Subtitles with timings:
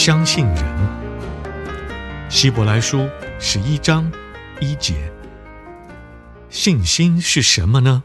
[0.00, 2.30] 相信人。
[2.30, 3.10] 希伯来书
[3.40, 4.08] 十一章
[4.60, 5.12] 一节。
[6.48, 8.04] 信心是什么呢？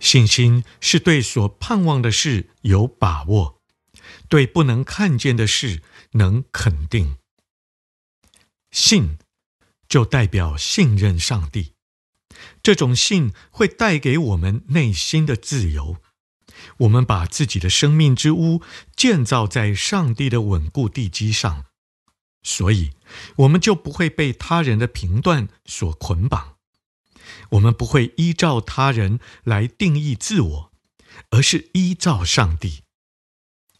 [0.00, 3.60] 信心是对所盼望的事有把握，
[4.30, 5.82] 对不能看见的事
[6.12, 7.18] 能肯定。
[8.70, 9.18] 信
[9.86, 11.74] 就代表信任上帝，
[12.62, 15.98] 这种信会带给我们内心的自由。
[16.78, 18.62] 我们把自己的生命之屋
[18.96, 21.66] 建造在上帝的稳固地基上，
[22.42, 22.92] 所以
[23.36, 26.56] 我们就不会被他人的评断所捆绑。
[27.50, 30.72] 我们不会依照他人来定义自我，
[31.30, 32.82] 而是依照上帝。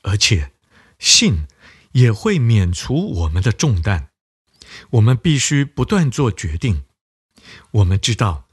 [0.02, 0.52] 而且，
[0.98, 1.46] 信
[1.92, 4.10] 也会免除我们的重担。
[4.92, 6.84] 我们必须不断做决定。
[7.72, 8.48] 我们知道，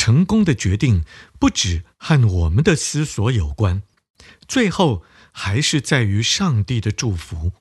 [0.00, 1.04] 成功的决定
[1.38, 3.82] 不只和我们的思索有关，
[4.48, 7.52] 最后还是在于上帝的祝福。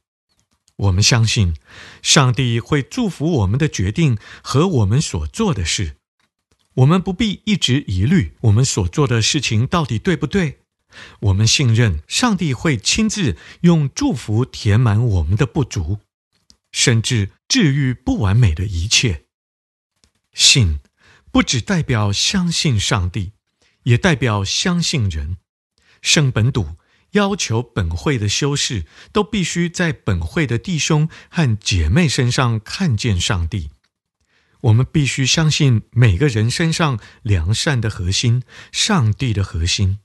[0.78, 1.54] 我们相信，
[2.02, 5.98] 上帝会祝福我们的决定和我们所做的事。
[6.76, 10.60] 我们不必一直疑虑我们所做的事情到底对不对。
[11.20, 16.00] 我们信任上帝会亲自用祝福填满我们的不足，
[16.72, 19.26] 甚至治愈不完美的一切。
[20.34, 20.80] 信
[21.32, 23.34] 不只代表相信上帝，
[23.84, 25.38] 也代表相信人。
[26.02, 26.76] 圣本笃
[27.12, 33.72] 要求本会的修士都必须在本会的弟兄和姐妹身上看见上帝。
[34.62, 40.00] 我们必须相信每个人身上良善的核心，上帝的核心。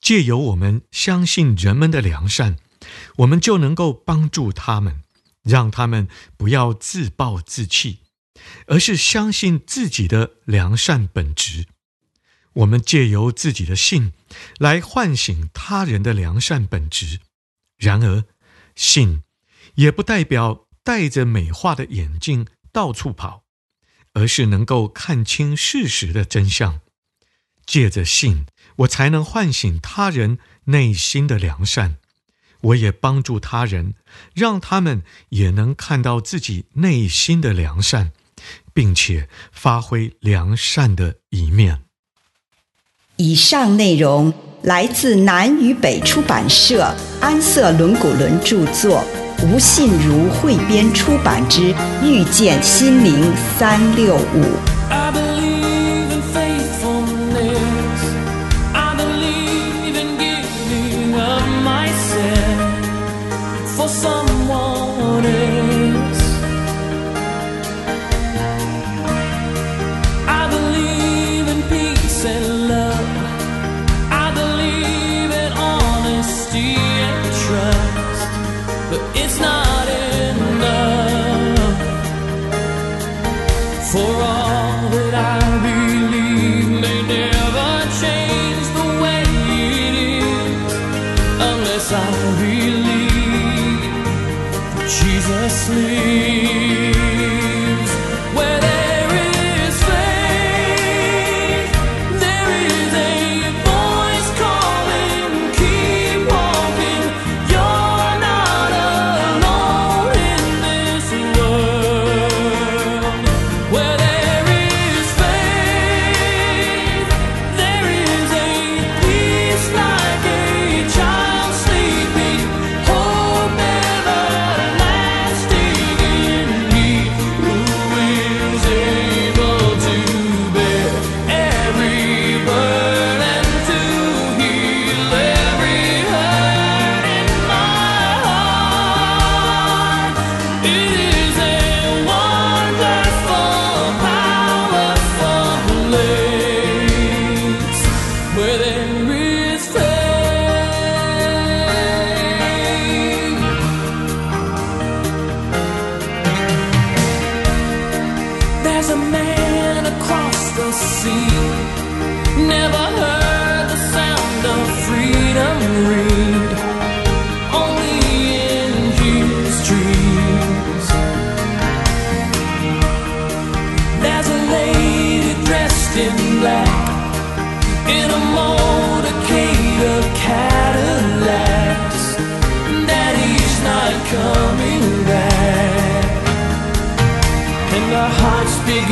[0.00, 2.58] 借由我们相信人们的良善，
[3.18, 5.02] 我们就能够帮助他们，
[5.42, 8.00] 让他们不要自暴自弃，
[8.66, 11.66] 而是相信自己的良善本质。
[12.54, 14.12] 我们借由自己的信
[14.58, 17.20] 来唤醒他人的良善本质。
[17.78, 18.24] 然而，
[18.74, 19.22] 信
[19.76, 23.42] 也不代表戴着美化的眼镜到处跑。
[24.14, 26.82] 而是能够看清事实的真相，
[27.64, 28.44] 借着信，
[28.76, 31.96] 我才能唤醒他人内心的良善，
[32.60, 33.94] 我也帮助他人，
[34.34, 38.12] 让他们也能看到自己内心的良善，
[38.72, 41.80] 并且发挥良善的一面。
[43.16, 49.04] 以上内容来自南与北出版社安瑟伦古伦著作。
[49.44, 54.42] 吴信如汇编出版之《遇见心灵三六五》。
[72.24, 72.61] and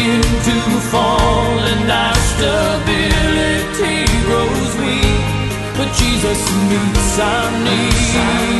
[0.00, 5.24] begin to fall and our stability grows weak.
[5.76, 8.59] But Jesus meets our needs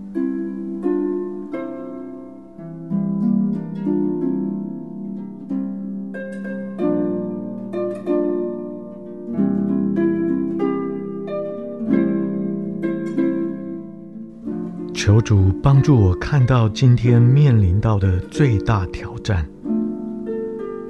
[15.03, 19.43] 求主帮助我看到今天面临到的最大挑战。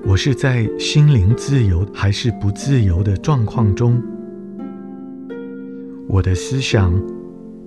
[0.03, 4.03] 我是在心灵自由还是不自由的状况中？
[6.09, 6.93] 我的思想、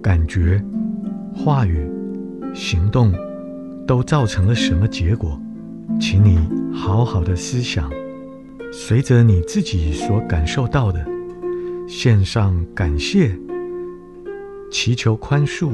[0.02, 0.62] 感觉、
[1.34, 1.90] 话语、
[2.52, 3.10] 行动
[3.86, 5.40] 都造成了什么结果？
[5.98, 6.38] 请你
[6.74, 7.90] 好好的思想，
[8.70, 11.02] 随着你自己所感受到的，
[11.88, 13.34] 献上感谢，
[14.70, 15.70] 祈求宽恕。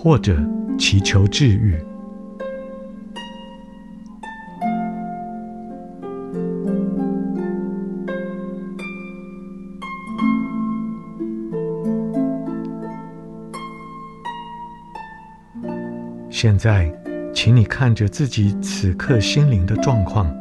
[0.00, 0.38] 或者
[0.78, 1.76] 祈求治愈。
[16.30, 16.88] 现在，
[17.34, 20.32] 请你看着自己此刻心灵的状况。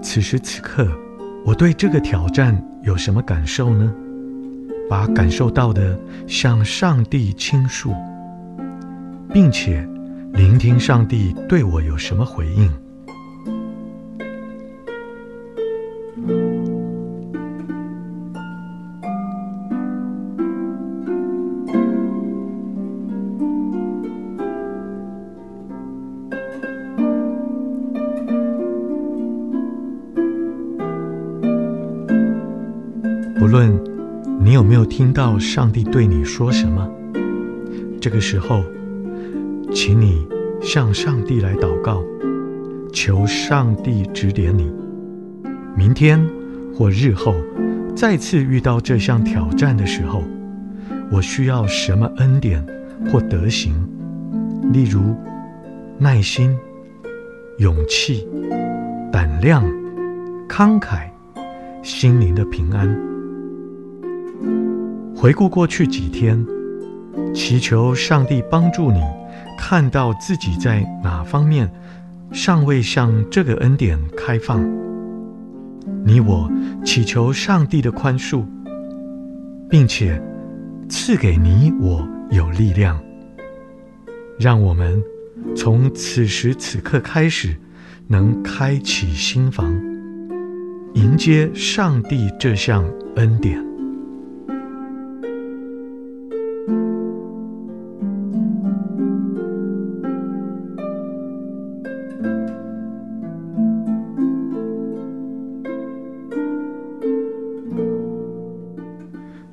[0.00, 0.88] 此时此刻，
[1.44, 3.92] 我对这个挑战有什么感受呢？
[4.88, 7.92] 把感受到的向上帝倾诉。
[9.32, 9.88] 并且
[10.34, 12.70] 聆听上帝对我有什么回应。
[33.38, 33.72] 不论
[34.40, 36.88] 你有没有听到上帝对你说什么，
[38.00, 38.62] 这个时候，
[39.84, 40.24] 请你
[40.60, 42.04] 向上帝来祷告，
[42.92, 44.72] 求上帝指点你。
[45.76, 46.24] 明天
[46.72, 47.34] 或日后
[47.92, 50.22] 再次遇到这项挑战的时候，
[51.10, 52.64] 我需要什么恩典
[53.10, 53.74] 或德行？
[54.72, 55.16] 例如，
[55.98, 56.56] 耐心、
[57.58, 58.28] 勇气、
[59.10, 59.64] 胆量、
[60.48, 61.10] 慷慨、
[61.82, 62.88] 心灵的平安。
[65.16, 66.46] 回顾过去几天，
[67.34, 69.00] 祈求上帝帮助你
[69.64, 71.70] 看到自己在哪方面
[72.32, 74.60] 尚未向这个恩典开放。
[76.04, 76.50] 你我
[76.84, 78.44] 祈求上帝的宽恕，
[79.70, 80.20] 并且
[80.88, 83.00] 赐给你我有力量，
[84.36, 85.00] 让我们
[85.56, 87.56] 从此时此刻开始，
[88.08, 89.72] 能开启心房，
[90.94, 93.71] 迎接上帝这项恩典。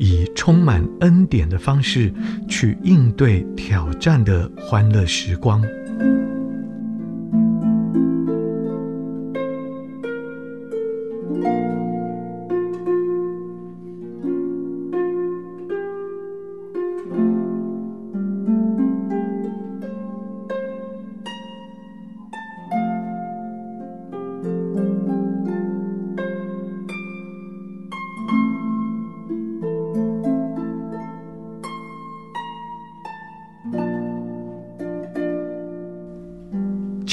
[0.00, 2.12] 以充满恩典的方式
[2.48, 5.62] 去应对挑战的欢乐时光。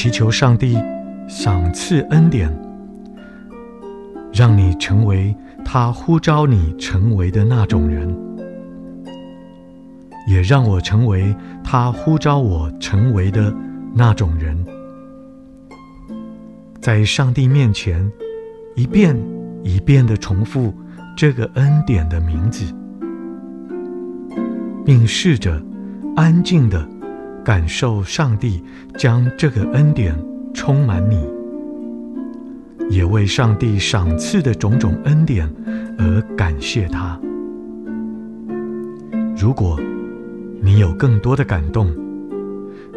[0.07, 0.77] 祈求上帝
[1.27, 2.49] 赏赐恩典，
[4.31, 5.35] 让你成为
[5.65, 8.17] 他呼召你成为的那种人，
[10.29, 13.53] 也让我成为他呼召我成为的
[13.93, 14.57] 那种人。
[16.79, 18.09] 在上帝面前，
[18.77, 19.13] 一遍
[19.61, 20.73] 一遍地重复
[21.17, 22.63] 这个恩典的名字，
[24.85, 25.61] 并试着
[26.15, 26.96] 安静地。
[27.47, 28.61] 感受上帝
[28.97, 30.13] 将这个恩典
[30.53, 31.17] 充满你，
[32.89, 35.49] 也为上帝赏赐的种种恩典
[35.97, 37.17] 而感谢他。
[39.33, 39.79] 如果
[40.61, 41.89] 你有更多的感动，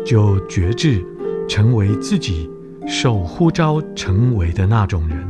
[0.05, 1.01] 就觉志
[1.49, 2.51] 成为自己
[2.89, 5.30] 受呼召成为的那种人。